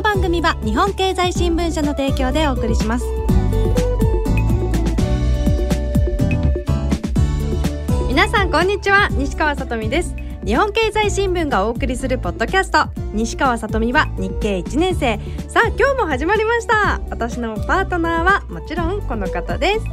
[0.00, 3.04] の番組は日本経済新聞社の提供でお送りします。
[8.08, 9.10] 皆さんこんにちは。
[9.10, 10.16] 西川さとみです。
[10.42, 12.86] 日本経済新聞がお送りするポッドキャスト。
[13.12, 15.20] 西川さとみは日経1年生。
[15.48, 17.02] さあ今日も始まりました。
[17.10, 19.84] 私のパートナーはもちろんこの方です。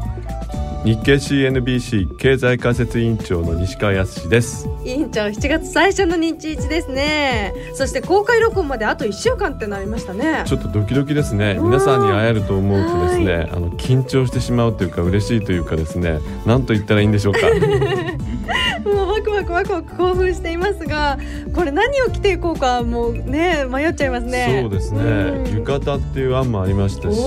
[0.86, 4.70] 日経 CNBC 経済解説委員長の西川康です。
[4.86, 7.53] 委員長7月最初の日一ですね。
[7.73, 10.44] そして公開録音まであと1週間ってなりましたね。
[10.45, 11.55] ちょっとドキドキですね。
[11.61, 17.39] 皆さんに会えると思うとですねあの緊張してしまうというか嬉しいというかですね何と言ったらいいんでしょうか
[18.86, 21.17] もうワクワクワクワク興奮していますが
[21.53, 24.59] これ何を着ていこうかもうね迷っちゃいますね。
[24.62, 25.56] そうですね、うん。
[25.58, 27.17] 浴衣っていう案もありましたし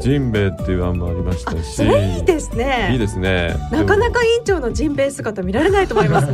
[0.00, 2.90] ジンベエっていう案もありましたあしそれいいですね。
[2.92, 3.54] いいですね。
[3.70, 6.28] なかなかか委員長のジンベエ姿見られないと思います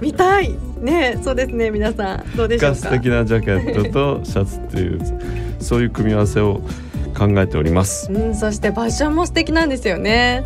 [0.00, 0.54] 見たい。
[0.80, 2.36] ねそうですね皆さん。
[2.36, 2.76] どうでしょうか？
[2.76, 5.00] 素敵なジャケットとシャツっていう
[5.58, 6.60] そういう組み合わせを
[7.18, 8.12] 考えております。
[8.12, 10.44] うんそしてファッションも素敵なんですよね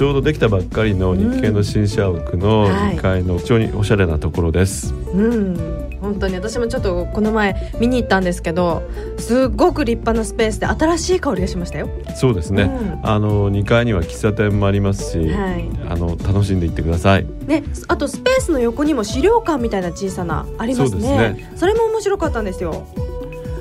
[0.00, 2.96] ちょうどできたばっかりの日経の新社屋のはい。
[2.96, 5.98] 2階の非常におしゃれなところです、うん。
[6.00, 8.82] 本当に私もちょっとこの前見に行ったんですけど
[9.18, 11.90] すっごく立派なスペースで新しい香りがしましたよ。
[12.16, 13.00] そうですね、うん。
[13.06, 15.68] あの2階には喫茶店もありますし、はい。
[15.86, 17.26] あの楽しんでいってください。
[17.46, 21.02] ね、あとスペースの横にも資料館みたいな小さなありますね。
[21.02, 22.86] そうですそれも面白かったんですよ。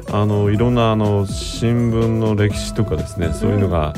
[0.09, 3.93] あのいろんなあの新聞の歴史とかですねそういうのが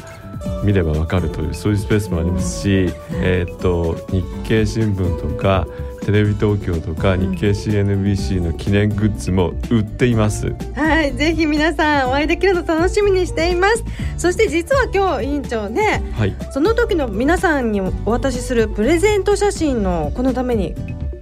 [0.64, 5.68] 見ればわかるというそういうスペースもありますし、えーっと日経新聞とか
[6.06, 13.84] テレビ東京とかん日経 CNBC の記念グッズも売っています、はいぜひ皆さんお会いできるの楽しみにしています。
[14.18, 16.36] そして実は今日委員長ねはい。
[16.52, 20.76] その時の皆さんにお渡しするプレゼント写真のこのために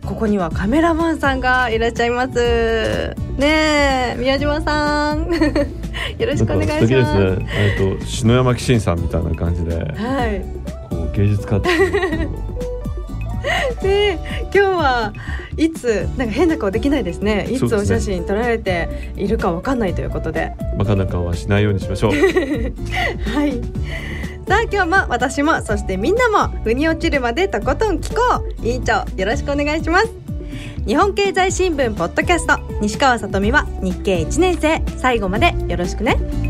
[0.06, 3.16] ここにはカメラマンさんがいらっしゃいます。
[3.38, 5.30] ねえ宮島さん
[6.18, 6.88] よろしくお願いします。
[6.88, 7.00] すね。
[7.54, 10.42] えーっと篠山紀信さんみたいな感じではい。
[10.90, 11.70] こう芸術家って。
[11.70, 12.30] いう
[13.82, 15.14] で今日は
[15.58, 17.48] いつなんか変な顔できないですね。
[17.50, 20.54] いつお写真撮られているかわかんないということで。
[20.78, 22.12] バカな顔はしないようにしましょう。
[23.34, 23.54] はい。
[24.48, 28.66] さあ今日も私もそしてみんなも腑に落ちるまでとことん聞こう。
[28.66, 30.29] 委員長よろしくお願いします
[30.90, 32.58] 日本経済新聞ポッドキャスト。
[32.82, 34.82] 西川さとみは日経1年生。
[34.98, 36.49] 最後までよろしくね。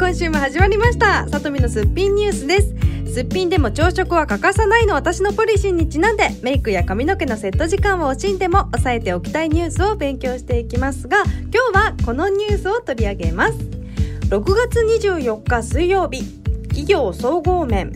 [0.00, 1.28] 今週も始まりました。
[1.28, 3.12] さとみのすっぴんニュースです。
[3.12, 13.58] すっぴんでも朝食は欠かさないの私のポリシーにちなんでメイクや髪の毛のセット時間を惜しんでも抑えておきたいニュースを勉強していきますが今日はこのニュースを取り上げます。
[13.58, 16.22] 6月24日水曜日
[16.68, 17.92] 企業総合面。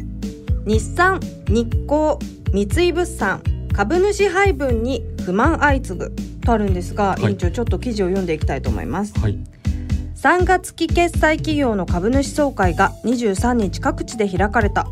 [0.67, 2.19] 日産日光
[2.53, 6.13] 三井物産株主配分に不満相次ぐ。
[6.45, 7.23] とあるんですが、い。
[7.23, 9.19] 委員長ちょっと記事を読んでいきたいと思います。
[9.19, 9.54] はい
[10.25, 14.87] 3月期決済企業の株主総会が23日各地で開かれた。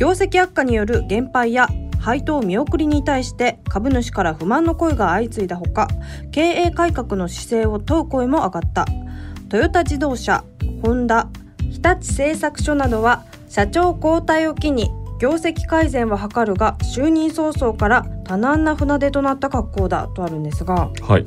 [0.00, 1.68] 業績悪化による減配や
[2.00, 5.86] 配当見送りに対して株主から不満の声が相次いだほか
[6.32, 8.84] 経営改革の姿勢を問う声も上がった。
[9.48, 10.42] トヨタ自動車
[10.82, 11.28] ホンダ
[11.60, 14.90] 日立製作所などは社長交代を機に
[15.20, 21.24] 業績改善は図るが就任早々から多難な船出となった格好だとあるんですが、はい。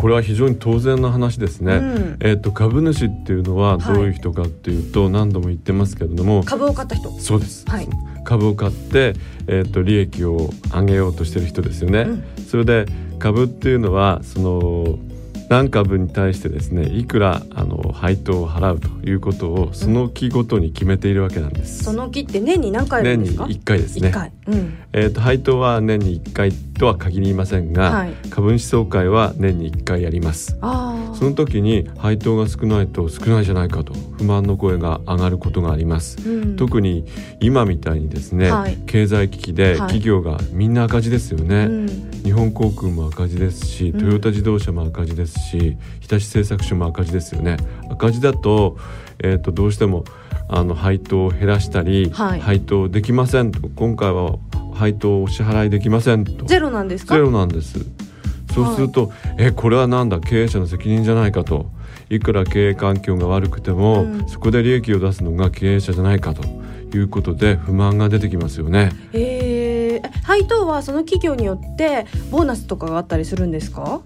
[0.00, 2.16] これは非常に当然な話ですね、うん。
[2.20, 7.10] えー、と株主っていうのはどういう人かっていうと、何度も言ってますけれども株を買った人。
[7.20, 7.88] そうです、はい。
[8.24, 9.12] 株を買って、
[9.46, 12.44] えー、と利益を上げようとしてる人ですよね、うん。
[12.48, 12.86] それで
[13.18, 14.98] 株っていうのはその
[15.50, 21.82] 何株に対してですねいくらあの配当を払うということをその期ごとに決めているわけなんです。
[21.82, 24.10] その木って年に何回年にんですか？1回ですね。
[24.10, 24.12] 一。
[24.12, 24.32] 回。
[24.46, 24.78] うん。
[24.92, 28.14] えー、と配当は年に1回とは限りませんが、はい。
[28.30, 30.56] 株主総会は年に1回やります。
[30.60, 36.30] その時に配当が少ないと少ないじゃないかと不満の声が上がることがあります。
[36.30, 36.56] うん。
[36.56, 37.06] 特に
[37.40, 38.76] 今みたいにですね、はい。
[38.86, 39.78] 経済危機ではい。
[39.78, 42.10] 企業がみんな赤字ですよね、うん。
[42.22, 43.98] 日本航空も赤字ですしうん。
[43.98, 47.56] トヨタ自動車も赤字ですし、日立製作所も赤字ですよね。
[47.90, 48.76] 赤字だと,、
[49.18, 50.04] えー、とどうしても
[50.48, 52.40] あの配当を減らしたり、はい。
[52.40, 53.68] 配当できませんと。
[53.68, 54.38] 今回は
[54.74, 56.44] 配当をお支払いできませんと。
[56.46, 57.14] ゼロなんですか？
[57.14, 57.84] ゼロなんです。
[58.54, 60.20] そうすると、えこれはなんだ？
[60.20, 61.70] 経営者の責任じゃないかと。
[62.08, 64.28] いくら経営環境が悪くても、うん。
[64.28, 66.42] そこで利益を出すのが経営者じゃないかと。
[66.92, 68.90] いうことで不満が出てきますよね。
[69.12, 74.00] えー、配当はその企業によってボーナスとかがあったりするんですか？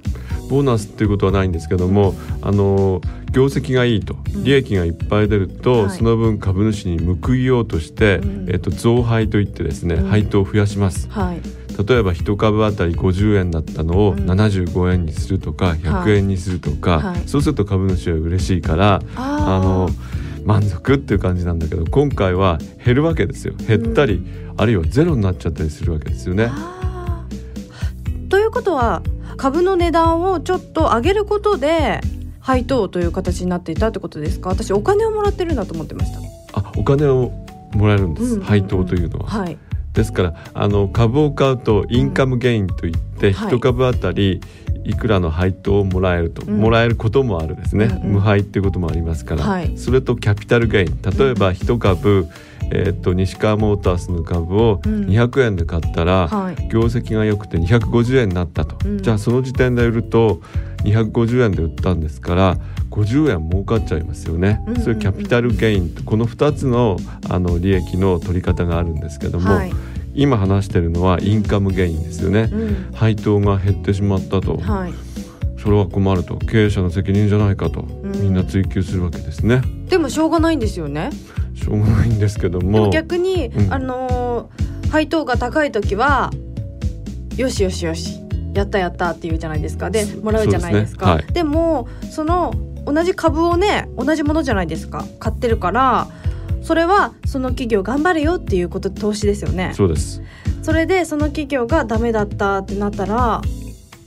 [0.48, 3.00] ボーナスっていうことはないんですけどもあの
[3.34, 4.44] 業績がいいとうん。
[4.44, 5.90] 利益がいっぱい出ると、はい。
[5.90, 8.50] その分株主に報いようとして、うん。
[8.50, 10.08] えっと、増配といってですね、うん。
[10.08, 11.08] 配当を増やします。
[11.10, 11.40] はい。
[11.76, 14.30] 例えば1株あたり50円だったのをうん。
[14.30, 17.22] 75円にするとか100円にするとか、はい。
[17.26, 19.88] そうすると株主は嬉しいからああの
[20.44, 23.54] 満足っていう感じなんだけど今回は減るわけですよ。
[23.54, 24.24] 減ったり、
[24.56, 26.50] あるいはゼロになっちゃったりするわけですよね。
[28.34, 29.00] ということは
[29.36, 32.00] 株の値段をちょっと上げることで
[32.40, 34.48] 配当という形になっていたってことですか？
[34.48, 36.18] 私お金をもらってるんだと思ってました。
[36.58, 37.30] あお金を
[37.74, 38.44] もらえるんです、うんうんうん。
[38.44, 39.26] 配当というのは。
[39.28, 39.56] はい。
[39.92, 43.48] ですからあの株を買うとインカムゲインといってはい。
[43.50, 44.40] 一株あたり
[44.84, 46.58] いくらの配当をもらえると、うん。
[46.58, 48.12] もらえることもあるですね、うんうん。
[48.14, 49.78] 無配っていうこともありますから、はい。
[49.78, 51.00] それとキャピタルゲイン。
[51.02, 52.26] 例えば一株、
[52.70, 55.06] えーっと西川モータースの株をうん。
[55.06, 56.68] 200円で買ったら、はい。
[56.68, 59.02] 業績が良くて250円になったと、うん。
[59.02, 60.40] じゃあその時点で売ると
[60.84, 62.56] 250円で売ったんですから
[62.90, 66.98] 50円儲かっちゃいますよね、うんうんうんそういうキャピタルゲインとこの2つの
[67.30, 69.72] あの利益の取り方があるんですけども、はい。
[70.14, 72.92] 今話してるのはインカムゲインですよね、うん。
[72.92, 74.92] 配当が減ってしまったと、はい
[75.64, 78.12] それは困ると経営者の責任じゃないかと、ん。
[78.20, 79.62] みんな追及するわけですね。
[79.88, 81.10] でもしょうがないんですよね。
[81.54, 83.72] しょうがないんですけどでもも逆に、うん。
[83.72, 86.30] あのー配当が高い時は
[87.36, 88.20] よしよしよし
[88.54, 89.90] やったやったって言うじゃないですか。
[89.90, 91.06] でそもらうじゃないですか。
[91.06, 91.34] そうですね。
[91.34, 92.54] でもその
[92.86, 95.04] 同じ株をね同じものじゃないですか。
[95.18, 96.06] 買ってるから
[96.62, 99.72] それはその企業頑張れよっていうこと投資ですよね。
[99.74, 100.22] そうです。
[100.62, 103.42] それでその企業がダメだったってなったら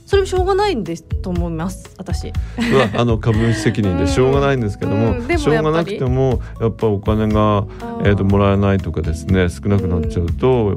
[0.08, 2.28] それもしょうがないんですと思います私。
[2.30, 5.26] はあの株主責任でしょうがないんですけども,、うん。
[5.28, 7.66] でもしょうがなくてもやっぱお金が、
[8.04, 10.74] えー、ともらえないとかですね少なくなっちゃうと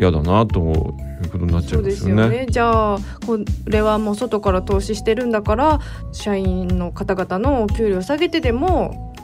[0.00, 2.22] 嫌だなということになっちゃいうますよね。
[2.22, 2.46] すよね。
[2.48, 5.80] じゃあこれはもう外から投資してるんだから
[6.12, 9.14] 社員の方々のお給料下げてでも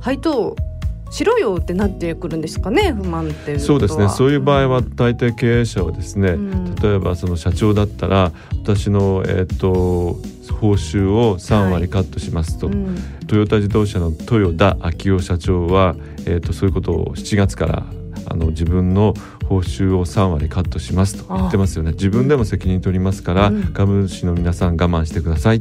[0.00, 0.56] 配当
[1.12, 2.92] しろよってなってくるんですかね？
[2.92, 4.08] 不満っていうそうですね。
[4.08, 6.74] そういう場合はん大抵経営者はですね、うん。
[6.76, 8.32] 例えばその社長だったら
[8.62, 10.16] 私の、えー、と
[10.54, 12.96] 報酬を3割カットしますと、うん。
[13.26, 15.94] トヨタ自動車の豊田昭夫社長は、
[16.24, 17.84] えー、とそういうことを7月から
[18.26, 19.12] あの自分の
[19.48, 21.92] 報酬を3割カットしますと言ってますよね。
[21.92, 23.62] 自分でも責任取りますから、うん。
[23.74, 25.58] 株主の皆さん我慢してください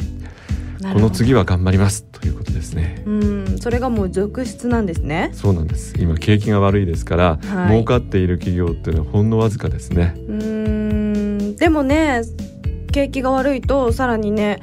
[0.81, 3.04] この次は頑張りますということですね。
[3.06, 5.29] うんそれがもう続出なんですね。
[5.34, 5.94] そうなんです。
[6.00, 7.70] 今景気が悪いですから、はい。
[7.70, 10.15] 儲かっている企業っていうのはほんのわずかですね。
[10.15, 12.22] うーんでもね
[12.91, 14.60] 景気が悪いとさらにね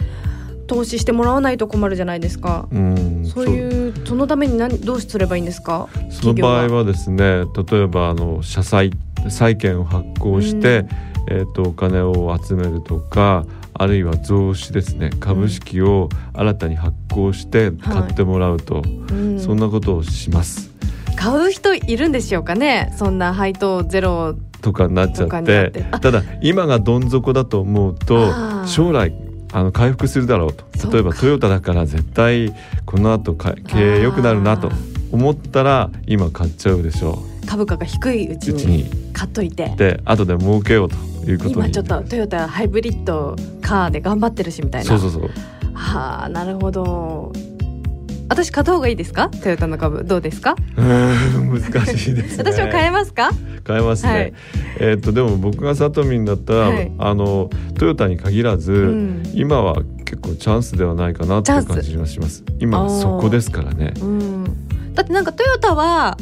[0.67, 5.89] 投資してもらわないと困るじゃないですか、うんそういうそのために何どうすればいいんですか？
[6.11, 8.91] その場合はですね例えばあの社債
[9.29, 10.87] 債券を発行して、
[11.31, 13.47] えー、とお金を集めるとか
[13.79, 15.11] あるいは増資ですね。
[15.21, 19.41] 株式を新たに発行して買ってもらうと、うん。
[19.41, 20.71] そんなことをします。
[21.17, 22.93] 買う人いるんでしょうかね？
[22.97, 28.33] そんな配当ゼロとかになっちゃってただ今がどん底だと思うと
[28.67, 29.13] 将来
[29.53, 30.65] あの回復するだろうと。
[30.93, 32.55] 例えばトヨタだから絶対
[32.85, 34.73] この後か経営良くなるなとあ
[35.11, 38.91] 思ったら今買っちゃうでしょ株価が低いうちにに。
[39.15, 39.73] 買っといて。
[39.77, 40.97] で後で儲けようと
[41.29, 41.55] いうことに。
[41.55, 44.89] 今ちょっとトヨタハイブリッドカーで頑張ってるしみたいな。
[44.89, 45.31] そうそうそう。
[45.73, 47.33] はあなるほど。
[48.29, 49.31] 私買った方がいいですか？
[49.31, 50.05] トヨタの株。
[50.05, 50.57] どうですか？
[50.77, 51.61] 難
[51.97, 52.45] しいですね。
[52.53, 53.31] 私も買えますか？
[53.65, 54.33] 買えますね、はい。
[54.81, 56.93] えーっとでも僕がサトミンだったら、はい。
[56.99, 59.23] あのトヨタに限らず、うん。
[59.33, 62.45] 今は結構チャンスではないかなっていう感じがします。
[62.59, 63.95] 今はそこですからね。
[64.03, 64.45] うん。
[64.93, 66.19] だってなんかトヨタは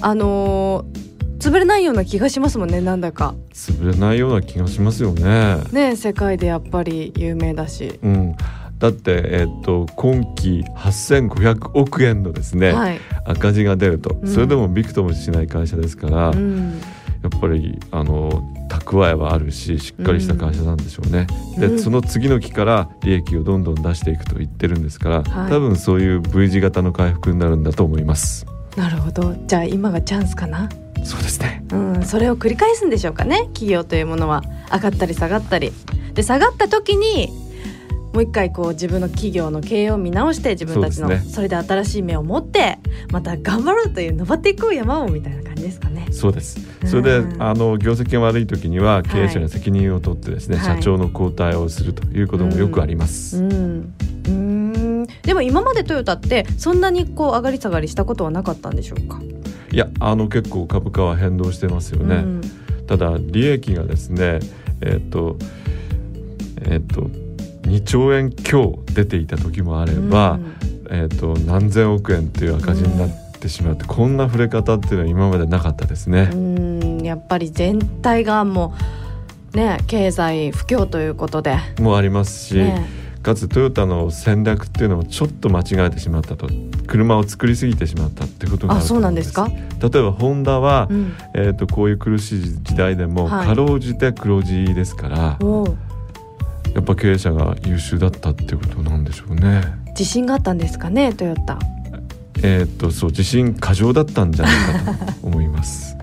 [0.00, 1.06] あのー
[1.38, 3.34] 潰れないような気がしますもんねなんだか。
[3.52, 5.62] 潰れないような気がしますよね。
[5.70, 8.36] ね世界でやっぱり有名だし、うん、
[8.78, 14.16] だって、えっと今期8500億円のですね、はい、赤字が出ると。
[14.20, 14.28] うん。
[14.28, 16.80] それでもびくともしない会社ですから、うん、
[17.22, 18.30] やっぱりあの
[18.68, 21.26] 蓄えはあるししっかりした会社なんでしょうね。
[21.58, 21.78] で、うん。
[21.78, 25.50] その次の期から利益をどんどん出していくと言ってるんですから、はい。
[25.50, 28.46] 多分そういう V 字型の回復になるんだと思います。
[28.76, 29.34] なるほど。
[29.46, 30.68] じゃあ今がチャンスかな？
[31.04, 31.64] そうですね。
[31.72, 33.44] うん、それを繰り返すんでしょうかね？
[33.54, 34.42] 企業というものは。
[34.72, 35.72] 上がったり下がったり。
[36.14, 37.28] で下がった時に
[38.12, 42.78] もう一回こう自分の企業の経営を見直して自分たちのそ,、れで新しい目を持って
[43.12, 46.08] また頑張ろうという登っていこう山をみたいな感じですかね。
[46.10, 46.58] そうです。
[46.86, 50.76] それで、うんあの業績が悪い時には経営者が責任を取ってですね、はい。
[50.78, 53.42] 社長の交代をするということもよくあります。
[53.42, 53.94] うん、
[54.26, 55.22] うーん。
[55.22, 59.20] でも今までトヨタってそんなにこう上がり下がりしたことはなかったんでしょうか？
[59.72, 62.16] いやあの結構株価は変動してますよね。
[62.16, 62.40] うん。
[62.86, 64.40] ただ利益がですね
[64.80, 65.36] えっ、と
[66.62, 67.02] えっ、と
[67.62, 70.38] 2兆円強出ていた時もあれば、
[70.88, 73.10] えっ、と何千億円っていう赤字になっ
[73.40, 76.30] てしまって、こんな触れ方っていうのは今までなかったですね。
[76.32, 76.98] うん。
[77.02, 78.74] やっぱり全体がも
[79.52, 82.86] うね経済不況ということで、もありますし、ね、
[83.26, 86.48] かつトヨタの戦略っていうのもちょっと間違えてしまったと。
[86.86, 89.32] 車を作りすぎてしまったってことがあるとんです。
[89.32, 89.48] か？
[89.82, 93.46] 例えばホンダは、うん、えー、とこういう苦しい時代でも、はい。
[93.48, 99.62] かろうじて黒字ですからやっぱ経営者が優秀だったってことなんでしょうね。
[99.88, 101.58] 自信があったんですかねトヨタ。
[102.44, 105.96] えー、とそう自信過剰だったんじゃないかと思います。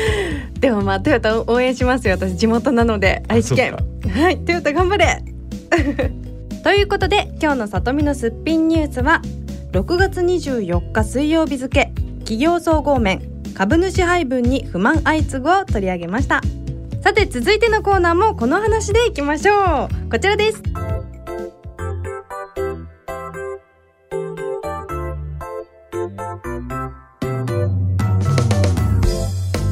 [0.60, 2.16] でもまあトヨタを応援しますよ。
[2.16, 3.76] 私地元なので愛知県。
[4.02, 5.22] そはいトヨタ頑張れ
[6.66, 9.22] ということで今日の里見のすっぴんニュースは
[9.70, 13.22] 6月24日水曜日付企業総合面
[13.54, 16.40] 株主配分に不満相次ぐを取り上げました。
[17.04, 20.10] さて続いてのコーナーもこの話でいきましょう。
[20.10, 20.60] こちらです。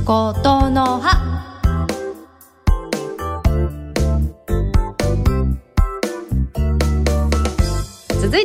[0.06, 1.23] ことの葉。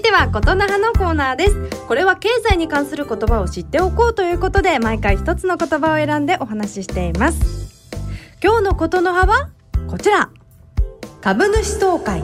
[0.10, 1.56] てはことの葉のコーナーです。
[1.88, 7.94] これは経済に関する言葉を知っておこうということで毎回一つの言葉を選んでお話ししています。
[8.44, 9.50] 今日のことの葉は
[9.88, 10.32] こちら。
[11.22, 12.24] 株主総会。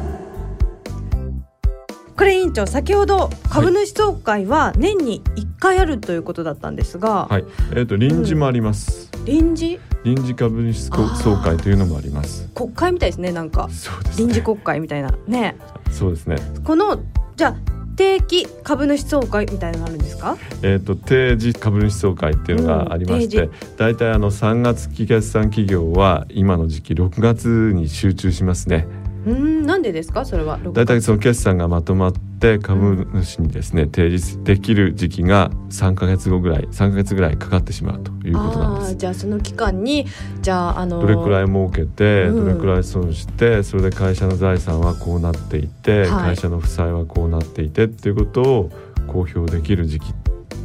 [2.18, 9.12] これ委員長先ほど株主総会は年に1回あるということだったんですが、はい、えー、と臨時もあります。
[9.26, 9.80] 臨時？
[10.04, 10.90] 臨時株主
[11.22, 12.50] 総会というのもあります。
[12.56, 13.70] 国会みたいですねなんか。
[13.70, 15.12] そうです、臨時国会みたいな。
[15.28, 15.56] ね。
[15.92, 16.38] そうですね。
[16.64, 17.04] この
[17.36, 20.38] じゃあ定期株主総会みたいなのがあるんですか？
[20.62, 28.88] えー、と定時株主総会っていうのがありまして、うん大体あの3月期決算企業は今の時期6月に集中しますね。
[29.26, 29.66] うーん。
[29.66, 30.26] なんでですか？
[30.26, 30.60] それは。
[30.74, 38.96] 大体その決算がまとまって株主にですね提示できる時期が3ヶ月後ぐらい3ヶ月ぐらいかかってしまうということなんです。
[38.96, 40.06] じゃあその期間に
[40.42, 42.46] じゃああのどれくらい儲けて、うん。
[42.46, 46.36] どれくらい損してそれで会社の財産はこうなっていて、はい。
[46.36, 48.72] 会社の負債はこうなっていてっていうことを
[49.08, 50.14] 公表できる時期。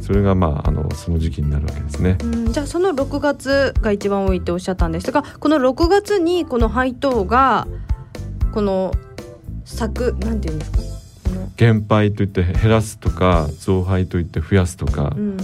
[0.01, 2.17] それがまああのその時期になるわけですね。
[2.23, 7.67] うんじゃあその6月が一番多いっておっしゃったんですがこの6月にこの配当が
[8.51, 8.93] この
[9.65, 10.77] 作なんていうんですか？
[11.55, 15.37] 減配といって減らすとか増配といって増やすとか、うん。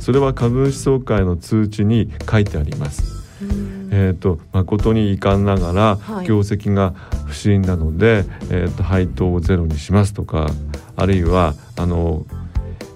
[0.00, 3.02] それは株主総会の通知に書いてあります。
[3.42, 3.88] うん。
[3.90, 6.26] えー、と誠に遺憾ながらはい。
[6.26, 6.94] 業績が
[7.26, 10.48] 不振なので、えー、と配当をゼロにしますとか
[10.96, 12.24] あるいはあの、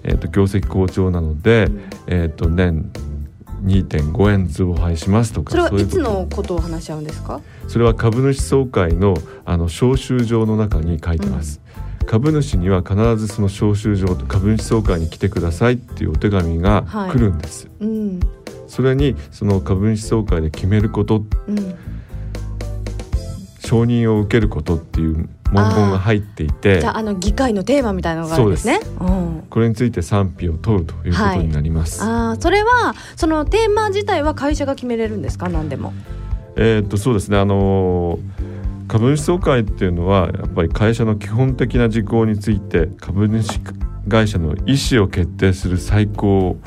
[0.04, 1.82] えー、と業績好調なので、うん。
[2.06, 2.90] えー、と年
[3.64, 7.40] 2.5円増配しますとかそれはいつのことを話し合うんですか？
[7.68, 9.14] それは株主総会の
[9.44, 11.60] あの招集状の中に書いてます。
[12.06, 17.68] 株主には必ずその招集状と株主総会に来てくださいっていうお手紙が来るんです。
[17.78, 18.20] うん。
[18.66, 21.24] それにその株主総会で決めること。
[21.46, 21.74] うん。
[23.64, 28.80] 承認を受けることっていう文言が入っていてじゃああの議会のテーマみたいなのがあるんですね。
[29.00, 29.44] うん。
[29.50, 32.02] これについて賛否を問うということになります。
[32.02, 35.48] あーそれはそのテーマ自体は会社が決めれるんですか？
[35.48, 35.92] 何でも。
[36.56, 37.38] えーっとそうですね。
[37.38, 38.52] あのー
[38.88, 43.60] 株主総会っていうのはやっぱり会社の基本的な事項について株主
[44.06, 46.58] 会社の意思を決定する最高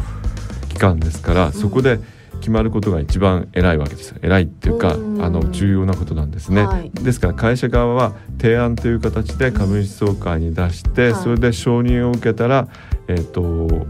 [0.69, 1.99] 機関ですから、そこで
[2.45, 4.13] 決まることが一番偉いわけです。
[4.21, 5.19] 偉いっていうか、うん。
[5.19, 6.91] あの重要なことなんですね、はい。
[6.91, 11.23] ですから会社側は提案という形で株主総会に出して、はい。
[11.23, 12.67] それで承認を受けたら、
[13.07, 13.87] えー、と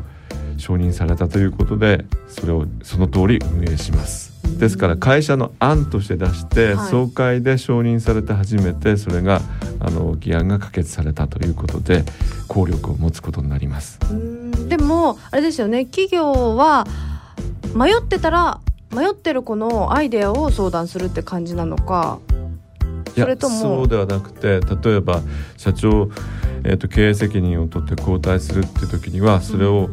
[0.55, 4.31] 承認されたということでそれをその通り運営します。
[4.57, 6.89] ですから会社の案として出して、はい。
[6.89, 9.41] 総会で承認されて初めてそれが
[9.81, 12.05] あの議案が可決されたということで
[12.47, 13.99] 効力を持つことになります。
[14.09, 14.69] うん。
[14.69, 15.83] でもあれですよね。
[15.83, 16.87] 企業は
[17.75, 18.59] 迷ってたら
[18.95, 22.19] 迷ってる子のアイデアを相談するって感じなのか
[23.15, 25.21] それともそうではなくて例えば
[25.57, 26.09] 社長、
[26.63, 29.89] えー、と経営責任を取って交代するって時にはそれを、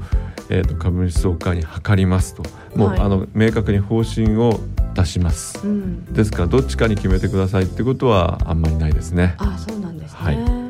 [0.50, 2.42] えー、と株主総会に諮りますと。
[2.76, 3.00] もう、はい。
[3.00, 4.58] あの明確に方針を
[4.94, 5.64] 出します。
[5.64, 6.04] うん。
[6.12, 9.36] ですからどっちかに決めてくださいってことはあんまりないですね。
[9.38, 10.61] あそうなんですね、はい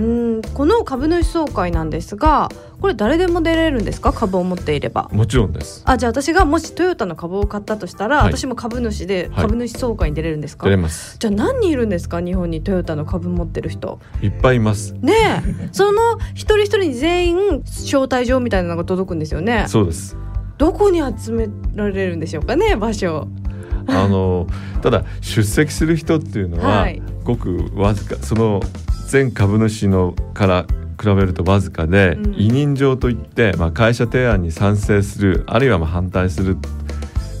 [0.00, 2.48] うんこの株主総会なんですが
[2.80, 4.14] これ誰でも出れるんですか？
[4.14, 5.10] 株を持っていれば。
[5.12, 5.82] もちろんです。
[5.84, 8.32] あじゃあ私がもしトヨタの株を買ったとしたら、はい。
[8.32, 9.42] 私も株主ではい。
[9.42, 11.18] 株主総会に出れるんですか、出れます。
[11.18, 12.22] じゃあ何人いるんですか？
[12.22, 14.00] 日本にトヨタの株持ってる人。
[14.22, 14.94] いっぱいいます。
[14.94, 15.12] ね
[15.46, 15.68] え。
[15.72, 19.66] その一人一人に全員招待状みたいなのが届くんですよね。
[19.68, 20.16] そうです。
[20.56, 22.76] どこに集められるんでしょうかね？
[22.76, 23.28] 場所。
[23.86, 24.46] あの
[24.82, 27.02] ただ出席する人っていうのは、はい。
[27.24, 28.62] ごくわずかその
[29.10, 30.66] 全株主のから
[31.00, 32.34] 比べるとわずかで、うん。
[32.34, 36.56] 委任状といって、まあ、会社提案に賛成するあるいはまあ反対する、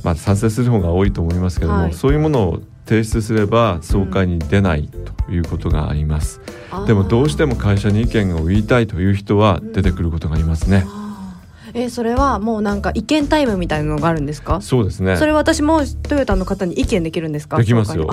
[0.02, 1.94] まあ、賛成する方が多いと思いますけども、はい。
[1.94, 6.40] そういうものを提出すれば総会に出ないということがあります、
[6.88, 11.84] でもどうしても会社に意見を言いたいという人は出てくることがありますね、あー。
[11.84, 14.60] えそれはもうなんか意見タイムみたいなのがあるんですか？
[14.60, 15.16] そうですね。
[15.18, 17.58] それは私もトヨタの方に意見できるんですか？
[17.58, 18.10] できますよ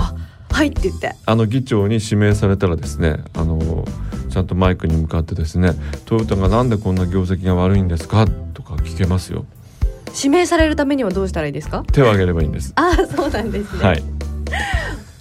[0.52, 1.16] はいって言って。
[1.26, 3.86] あの議長に指名されたらですねあの
[4.30, 5.74] ちゃんとマイクに向かってですね
[6.06, 8.28] トヨタがなんでこんな業績が悪いんですか？
[8.54, 9.46] とか聞けますよ。
[10.16, 11.84] 指名されるためにはどうしたらいいですか？
[11.92, 12.74] 手を挙げればいいんです。
[12.76, 14.04] ああそうなんですね、はい。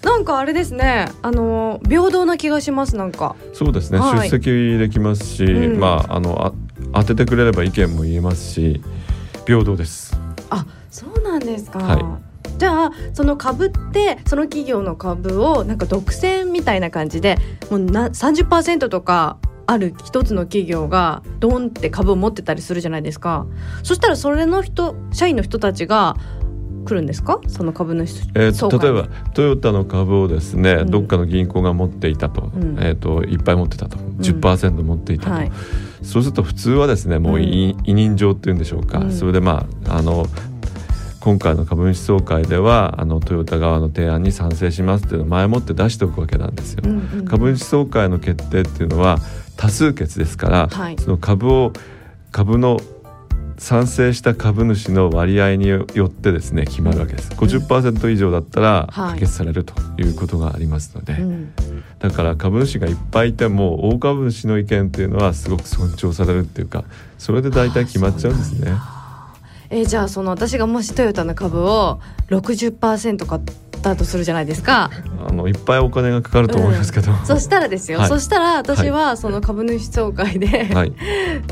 [0.03, 3.37] なんかあれですねあの平等な気がしますなんか。
[3.53, 4.31] そうですね、はい。
[4.31, 5.81] 出席できますし、うん。
[5.81, 6.53] まああのあ
[6.95, 8.81] 当ててくれれば意見も言えますし
[9.47, 10.17] 平等です。
[10.51, 12.19] あそうなんですか、は
[12.59, 17.39] じゃあその株ってその企業の株をなんか独占みたいな感じで
[17.71, 23.47] もうな30%とかある一つの企業がドンって株を持ってたりするじゃないですか。
[23.83, 26.17] そしたらそれの人社員の人たちが
[26.85, 27.41] 来るんですか？
[27.49, 30.91] その株主えー例えばトヨタの株をですね、うん。
[30.91, 32.79] どっかの銀行が持っていたと,、ん。
[32.79, 33.97] えー、といっぱい持ってたと。
[33.97, 35.51] 10%持っていたと、はい。
[36.03, 39.13] そうすると普通はですねもう委,、委任状っていうんでしょうか、うん。
[39.13, 40.27] それでまああの
[41.27, 46.83] 今回の株主総会ではあのトヨタ側の提案に賛成しますっていうのを前もって出しておくわけなんですよ。
[46.85, 47.25] うんうん。
[47.25, 49.19] 株主総会の決定っていうのは
[49.57, 50.97] 多数決ですから、はい。
[51.01, 51.73] その株を
[52.31, 52.79] 株の
[53.59, 57.33] 賛成した株主の割合によってですね決まるわけです。
[57.33, 59.11] 50%以上だったらはい。
[59.15, 61.53] 可決されるということがありますので、うん。
[61.99, 66.85] だから株主がいっぱいいても大株主の意見っていうのはすごく尊重されるっていうか
[67.19, 68.71] それで大体決まっちゃうんですね。
[69.71, 73.43] えーじゃあその私がもしトヨタの株を60%買っ
[73.91, 74.91] たとするじゃないですか。
[75.29, 78.09] あのいっぱいお金がかかると思いますけど、そしたらですよ、はい。
[78.09, 80.93] そしたら私はその株主総会で、はい、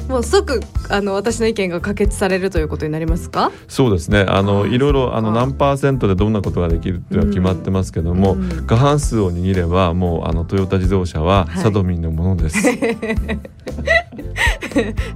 [0.08, 3.50] もう即あの私の意見が可決されるということになりますか？
[3.68, 4.26] そうですね。
[4.28, 8.66] あのいろいろあの何パーセントでどんなことができるっていうのは決まってますけども、うん。
[8.66, 11.62] 過半数を握ればもうあのトヨタ自動車ははい。
[11.62, 12.58] サドミンのものです。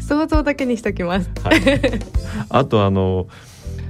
[0.01, 1.31] 想像だけにしときます。
[1.45, 1.61] はい、
[2.49, 3.27] あとあの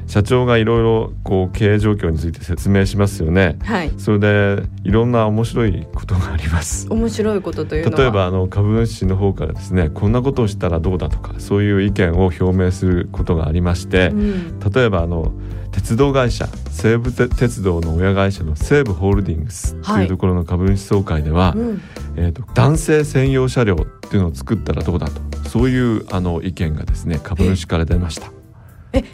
[0.09, 3.59] 社長がいろいろこう経営状況について説明しますよね。
[3.62, 3.92] はい。
[3.99, 6.88] それでいろんな面白いことがあります。
[6.90, 8.03] 面白いことというのは？
[8.03, 14.59] 例えばあの株主の方からですねこんなことをしたらどうだとかそういう意見を表明することがありまして、うん。
[14.59, 15.33] 例えばあの
[15.73, 20.05] 鉄道会社西武鉄道の親会社の西武ホールディングスとはい。
[20.05, 21.83] いうところの株主総会では、うん。
[22.16, 28.33] えー、と男性専用車両っていうのを作ったらどうだとそういうあの意見がですね株主から出ました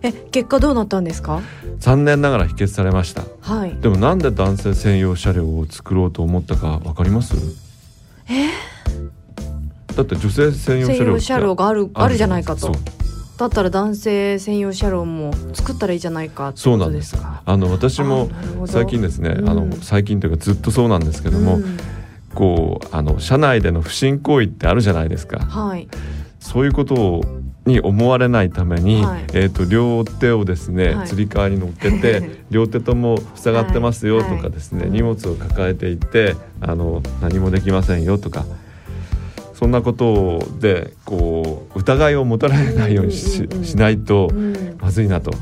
[0.03, 1.40] ええ結果どうなったんですか？
[1.79, 3.23] 残念ながら否決されました。
[3.40, 3.75] はい。
[3.81, 7.35] でもなんで男性専用車両を作ろうと思ったかわかります？
[9.97, 12.57] だって女性専用車両車両があるあるじゃないか。
[12.57, 12.73] と。
[13.37, 17.16] だったら男性専用車両も作ったらいいじゃないかそうこなんです。
[17.20, 18.29] あの私も
[18.66, 19.49] 最近ですね、うん。
[19.49, 21.77] あの最近というかずっとそうなんですけども、うん。
[22.33, 25.38] こうあの社内での不審行為ってあるじゃないですか。
[25.38, 25.88] はい。
[26.40, 27.25] そういうことを
[27.66, 29.24] に思われないために、はい。
[29.33, 31.07] えー、と両手をですね、はい。
[31.07, 34.37] つり革に乗っけて 両手とも塞がってますよはい。
[34.37, 34.90] とかですね、はい。
[34.90, 38.44] 荷物を抱えていてあの何もできませんよとか
[39.55, 44.77] そんなことでこう疑いを持たれないようにし,、うんうんうんしないとうん。
[44.81, 45.33] まずいなと。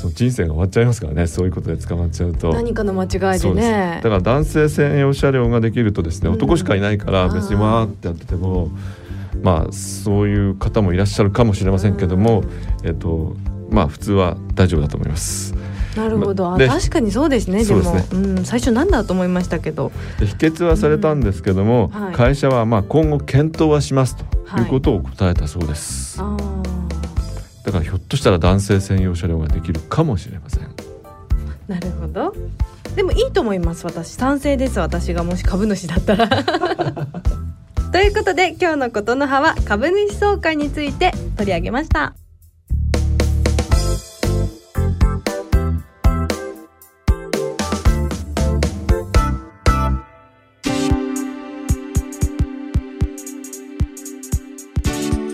[0.00, 2.52] その人生が終わっちゃいますからねそういうことで捕まっちゃうと。
[2.52, 4.00] 何かの間違いでね。
[4.02, 6.34] だから男性専用車両ができるとですねうん。
[6.36, 8.70] 男しかいないから別にわーってやってても
[9.42, 12.44] まあそういう方もいらっしゃるかもしれませんけども、
[12.84, 13.36] えっと
[13.70, 15.54] まあ普通は大丈夫だと思います。
[15.96, 17.82] なるほど、あで確かにそうですねでも。
[17.82, 19.92] そうん、最初なんだと思いましたけど。
[20.20, 22.02] で秘訣はされたんですけども、うん。
[22.02, 22.14] はい。
[22.14, 24.64] 会社はまあ今後検討はしますとはい。
[24.64, 26.18] いうことを答えたそうです。
[26.20, 26.36] あ
[27.64, 30.64] だからひょっとしたら男性専用車両ができるかもしれません。
[30.64, 30.68] ー
[31.66, 32.34] なるほど。
[32.94, 34.12] でもいいと思います私。
[34.12, 35.24] 賛成です私が。
[35.24, 36.28] もし株主だったら
[37.96, 42.12] ということで今日のことの葉は株主総会について取り上げました。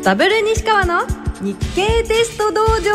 [0.05, 1.01] ダブル西川の
[1.41, 2.93] 日経テスト道場。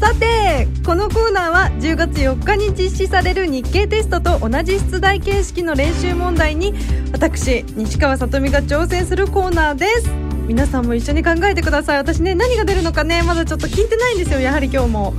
[0.00, 6.74] さてこのコーナーは10月4日に実施される日経テストと同じ出題形式の練習問題に
[7.12, 10.10] 私西川さとみが挑戦するコーナーです。
[10.48, 11.98] 皆さんも一緒に考えてください。
[11.98, 15.14] 私ね何が出るのかねまだちょっと聞いてないんですよやはり今日も。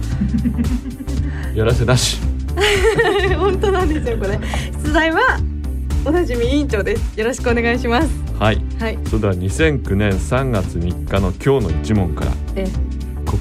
[1.56, 2.20] やらせなし。
[3.40, 4.38] 本当なんですよこれ。
[4.84, 5.40] 出題は
[6.04, 7.18] おなじみ委員長です。
[7.18, 8.10] よろしくお願いします。
[8.38, 8.62] はい。
[8.80, 9.00] はい。
[9.06, 12.32] それでは2009年3月3日の今日の一問から。
[12.58, 12.68] え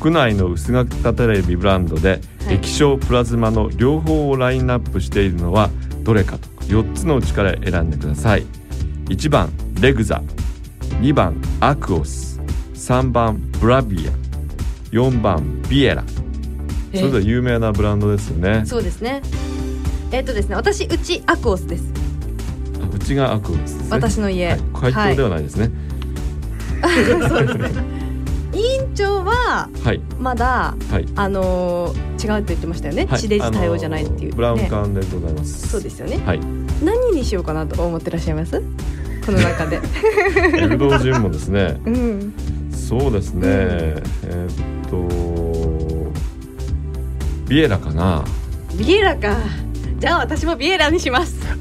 [0.03, 2.57] 国内の薄型テレビブランドではい。
[2.57, 5.71] 液晶プラズマの両方をラインナップしているのは
[6.03, 8.43] どれかと4つのうちから選んでください。
[9.05, 10.21] 1番レグザ。
[11.01, 12.41] 2番アクオス。
[12.75, 14.13] 3番ブラビア。
[14.91, 16.03] 4番ビエラ。
[16.93, 18.65] えそれぞれ有名なブランドですよね。
[18.67, 19.23] そうですね。
[20.11, 21.85] えっとですね私うちアクオスです。
[22.83, 23.87] あうちがアクオスですね。
[23.91, 24.49] 私の家。
[24.49, 25.71] はい、回答ではないですね。
[27.29, 28.02] そうですね
[29.03, 30.01] 長ははい。
[30.19, 33.21] まだはい、あのー違うって言ってましたよね、はい。
[33.21, 36.19] 地デジ対応じゃないっていう、あのブラウンね、管でございます、そうですよね。
[36.25, 36.41] はい。
[36.85, 38.63] 何にしようかなと思ってらっしゃいます？
[39.27, 39.81] この中で。
[40.57, 41.81] エルドー順もですね。
[41.85, 42.33] うん。
[42.73, 46.13] そうですね、えーっと
[47.49, 48.25] ビエラかな？
[48.77, 49.37] ビエラか。
[49.99, 51.37] じゃあ私もビエラにします。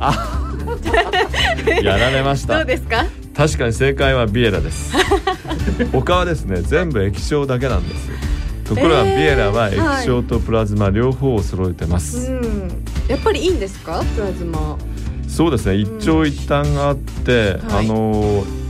[1.81, 3.05] やられましどたうですか？
[3.35, 4.93] 確かに正解はビエラです。
[5.91, 8.09] 他はですね全部液晶だけなんです。
[8.65, 12.83] ところがえービエラは液晶とプラズマ両方を揃えてます、うん。
[13.07, 14.03] やっぱりいいんですか？
[14.15, 14.77] プラズマ。
[15.27, 17.85] そうですね一長一短があって、はい。
[17.85, 18.61] あのー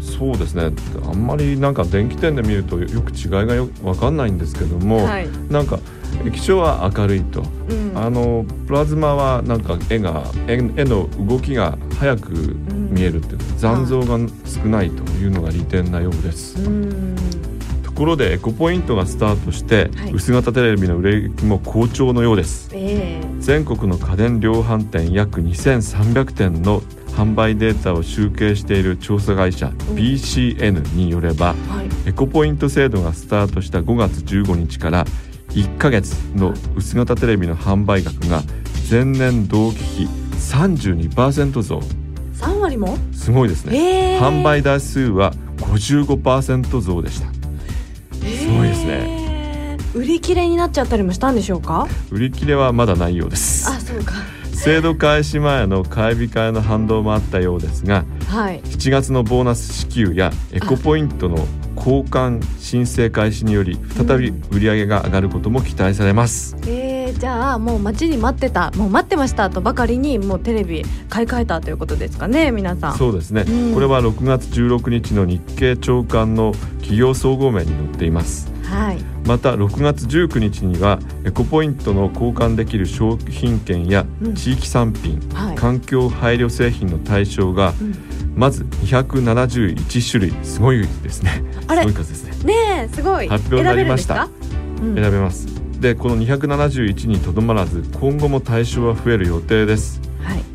[0.00, 0.70] そうですね
[1.06, 5.78] あんまりなんか電気店で見るとよく違いがよ分かんないんですけども、はい、なんか
[6.26, 12.30] 液晶は明るいと、うん、あのプラズマはなんか絵が絵絵の動きが速く
[12.90, 17.16] 見えるっていう、残像が少ないというのが利点なようです、うん。
[17.82, 20.12] ところでエコポイントがスタートして、はい。
[20.12, 22.70] 薄型テレビの売れ行きも好調のようです。
[22.72, 23.26] ええ。
[23.38, 26.80] 全国の家電量販店約2300店の
[27.16, 32.08] 販売データを集計している調査会社 BCN によればはい。
[32.08, 35.04] エコポイント制度がスタートした5月15日から
[35.50, 38.42] 1ヶ月の薄型テレビの販売額が
[38.90, 41.80] 前年同期比32%増。
[42.34, 42.96] 3割も？
[43.12, 44.20] すごいですね、ええ。
[44.20, 47.26] 販売台数は55%増でした。
[47.26, 49.78] すごいですね。
[49.94, 51.86] 売り切れになっちゃったりもしたんでしょうか？
[52.10, 53.68] 売り切れはまだないようです。
[53.68, 54.14] あそうか。
[54.52, 58.60] 制度開始前の買い控えの反動もあったようですがはい。
[58.62, 61.46] 7月のボーナス支給やエコポイントの
[61.80, 72.98] 交換申請開始により再び売り上げが上がることも期待されます、えー、じゃあもう待ちに待ってたもう待ってましたとばかりにもうテレビ買い替えたということですかね皆さん。
[72.98, 73.74] そうですね、うん。
[73.74, 78.98] これは6月16日の日経長官の企業総合面に載っていますはい。
[79.26, 84.34] また6月19日にはエコポイントの交換できる商品券やうん。
[84.34, 85.56] 地域産品、はい。
[85.56, 87.94] 環境配慮製品の対象がうん。
[88.36, 90.44] まず271種類。
[90.44, 91.42] すごいですね。
[91.66, 91.82] あれ？
[91.82, 92.54] すごい数ですね。
[92.54, 93.28] ねえすごい。
[93.28, 94.28] 発表になりました。
[94.78, 95.46] 選べます。
[95.80, 99.98] でこの271にとどまらず今後も対象は増える予定です。
[100.00, 100.09] はい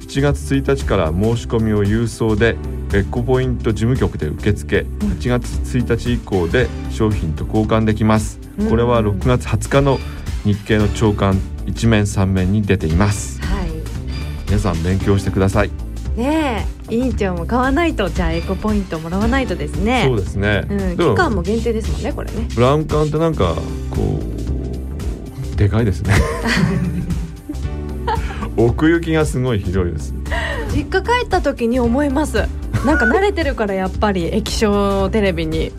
[0.06, 2.56] 7月1日から申し込みを郵送で
[2.94, 5.46] エコポイント事務局で受け付け8月
[5.78, 8.40] 1日以降で商品と交換できます。
[8.58, 8.70] うん。
[8.70, 9.98] これは6月20日の
[10.44, 13.42] 日経の朝刊一面三面に出ています。
[13.42, 13.70] はい。
[14.46, 15.72] 皆さん勉強してください、
[16.16, 20.04] ねえ委員長も買わないとじゃあエコポイントもらわないとですね。
[20.08, 22.48] そうですね、うん、期間も限定ですもんねこれね。
[22.56, 23.56] ブラウン管ってなんか
[23.90, 26.14] こうでかいですね
[28.58, 30.14] 奥行きがすごい広いです。
[30.74, 32.48] 実家帰った時に思います。
[32.86, 35.72] なんか慣れてるからやっぱり液晶テレビに。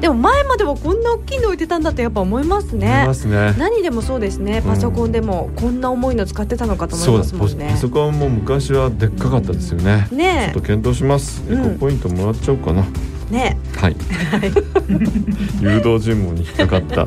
[0.00, 3.04] でも前まではこんな大きいの置いてたんだってやっぱ思いますね。
[3.06, 3.54] ますね。
[3.58, 4.62] 何でもそうですね。
[4.62, 7.68] パソコンでもこんな重いの使ってたのかと思いますもんね。
[7.70, 10.06] パソコンも昔はでっかかったですよね。
[10.08, 11.42] ちょっねと検討します。
[11.48, 11.72] エうん。
[11.74, 12.84] コポイントもらっちゃおうかな、
[13.30, 13.34] え。
[13.34, 13.96] ねはい。
[15.60, 17.02] 誘導尋問に引っかかった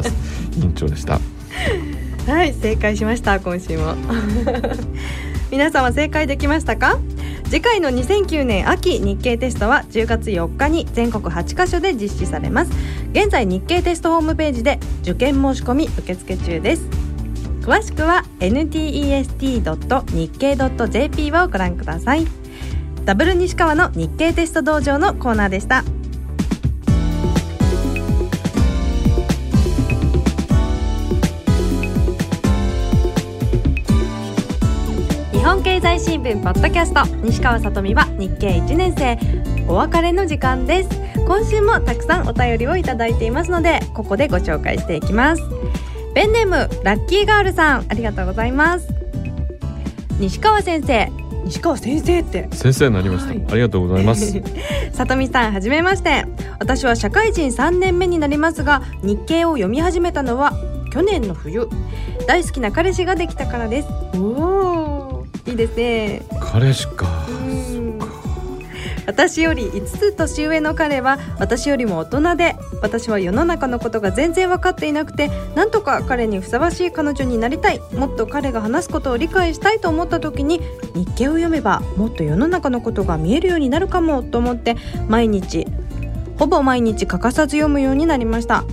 [0.58, 1.20] 委員長でした。
[1.70, 1.93] え
[2.28, 3.96] はい正解しました今週も。
[5.52, 6.98] 皆さんは正解できましたか？
[7.46, 12.72] 次回の2009年秋日経テストは10月4日に全国8カ所で実施されます。
[13.12, 16.84] 現在日経テストホームページで受験申し込み受付中です。
[17.62, 22.26] 詳しくは ntest.nikkei.jp をご覧ください。
[23.06, 25.84] ダブル西川の日経テスト道場のコーナーでした。
[35.54, 37.06] 本経済新聞ポッドキャスト。
[37.18, 39.20] 西川さとみは日経1年生。
[39.68, 40.90] お別れの時間です。
[41.28, 45.44] 今週もたくさんお便りをいただいていますのでここでご紹介していきます。
[46.16, 47.86] ペンネームラッキーガールさん。
[47.88, 48.88] ありがとうございます。
[50.20, 51.12] 西川先生。
[51.46, 52.50] 西川先生って。
[52.52, 53.46] 先生になりました、はい。
[53.52, 54.42] ありがとうございます。
[54.92, 56.26] さとみさんはじめまして。
[56.58, 60.54] 私は社会人3年目になりますが日経を読み始めたのは
[60.92, 61.70] 去年の冬。
[62.26, 63.88] 大好きな彼氏ができたからです。
[64.16, 64.20] お
[64.90, 64.93] お
[65.46, 66.22] いいですね。
[66.42, 67.26] 彼氏か。
[67.30, 68.00] うん。
[69.06, 80.62] 私より5つ年上の彼は私よりも大人で私は世の中のことが全然分かっていなくてなんとか彼にふさわしい彼女になりたいもっと彼が話すことを理解したいと思った時に
[80.96, 84.78] 日経を読めばもっと世の中のことが見えるようになるかもと思って
[85.08, 85.68] 毎日
[86.38, 88.64] ほぼ毎日欠かさず読むようになりました。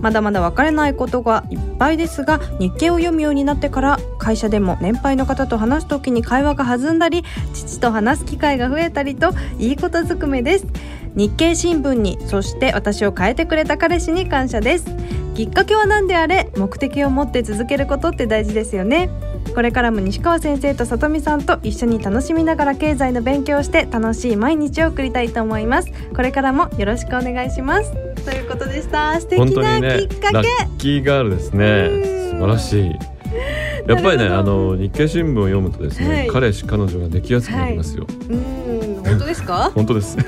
[0.00, 10.66] まだまだ分からないことがいっぱいですが日経を読むようになってから会社でも年配の方と話す時に会話が弾んだり父と話す機会が増えたりといいことずくめです。
[11.14, 14.86] 日経新聞にそして私を変えてくれた彼氏に感謝です。
[15.34, 16.50] きっかけは何であれ？
[16.56, 19.10] 目的を持って続けることって大事ですよね。
[19.54, 25.90] これからも西川先生と里美さんと一緒に楽しみながら経済の勉強をして楽しい毎日を送りたいと思います。
[26.16, 27.92] これからもよろしくお願いします。
[28.24, 29.20] ということでした。
[29.20, 31.66] 素本敵なきっかけ、ラッキーガールですね。
[31.66, 32.30] うん。
[32.30, 33.13] 素晴らしい
[33.86, 36.26] やっぱりねあの日経新聞を読むとですね、はい。
[36.28, 38.64] 彼氏彼女ができやすくなりますよ、うん
[39.04, 39.70] 本当ですか？
[39.76, 40.16] 本当です。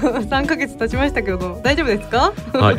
[0.00, 2.32] 3ヶ月経ちましたけど大丈夫ですか？
[2.54, 2.76] はい。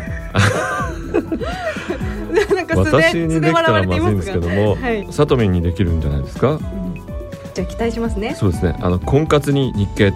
[2.56, 6.60] なんか私にできたらまずいんですけども、はいさとみんにできるんじゃないですか？
[7.54, 8.36] じゃあ期待しますね。
[8.36, 8.76] そうですね。
[8.82, 10.12] あの婚活に日経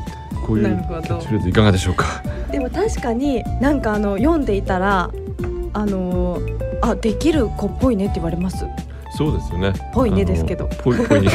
[0.45, 2.05] こういうキャッチフレーズいかがでしょうか？
[2.51, 5.09] でも確かになんかあの読んでいたら
[5.73, 8.65] あのーあできる子っぽいねって言われます
[9.21, 9.73] そうですよね。
[9.93, 10.67] ぽいねですけど。
[10.83, 11.27] ぽいぽいに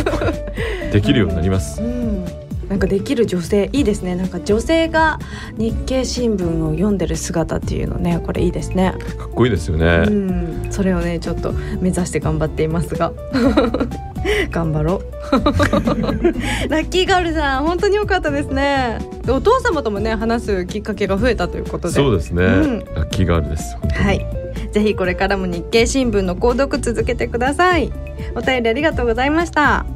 [0.92, 2.25] できるようになります、うん。
[2.68, 4.16] なんかできる女性いいですね。
[4.16, 5.20] なんか女性が
[5.57, 8.94] 日経新聞を読んでる姿っていうのねこれいいですね。
[9.16, 10.66] かっこいいですよね、うん。
[10.70, 13.12] それをねちょっと目指して頑張っていますが。
[14.51, 15.05] 頑張ろう。
[16.68, 18.99] ラッキーガールさん本当に良かったですね。
[19.29, 21.94] お父様ともね話すきっかけが増えたということで。
[21.94, 22.79] そうですね、うん。
[22.96, 27.92] ラッキーガールですはいぜひこれからも日経新聞の購読続けてください。
[28.35, 29.87] お便りありがとうございました。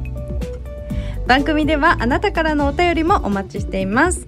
[1.27, 4.27] 番組ではあなたからのお便りもお待ちしています。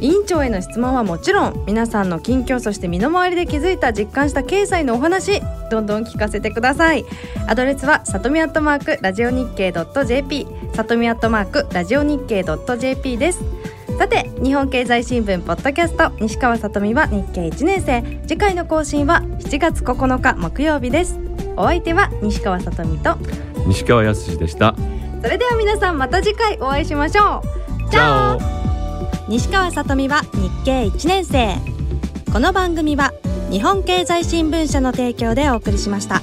[0.00, 7.04] 委員長への質問はもちろん皆さんの近況そして身の回りで気づいた実感した経済のお話どんどん聞かせてください。
[7.46, 12.44] アドレスはさとみアットマークラジオ日経 .jp さとみアットマークラジオ日経
[12.78, 13.40] .jp です。
[14.42, 18.02] 日本経済新聞ポッドキャスト西川さとみは日経1年生。
[18.26, 21.18] 次回の更新は7月9日木曜日です。
[21.56, 23.16] お相手は西川さとみと
[23.66, 24.74] 西川康でした。
[25.22, 27.42] それでは皆さんまた次回お会いしましょ
[27.88, 27.90] う。
[27.90, 31.76] チャオ西川さとみは日経1年生。
[32.32, 33.14] この番組は
[33.50, 36.20] 日本経済新聞社の提供でお送りしました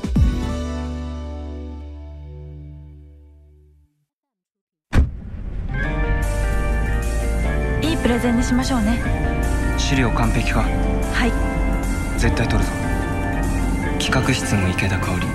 [8.24, 9.02] いいプレゼンにしましょうね。
[9.78, 10.62] 資料完璧か？
[10.62, 11.32] はい。
[12.18, 12.72] 絶対取るぞ。
[14.00, 15.28] 企画室の池田香織。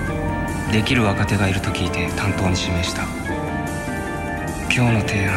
[0.73, 3.03] できる若手がいると聞いて担当に指名した。
[4.75, 5.37] 今日の提案。